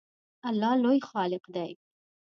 [0.49, 1.71] الله لوی خالق دی